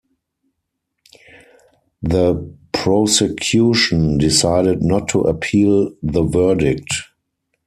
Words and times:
The 2.01 2.55
prosecution 2.71 4.17
decided 4.17 4.81
not 4.81 5.07
to 5.09 5.19
appeal 5.21 5.91
the 6.01 6.23
verdict. 6.23 6.91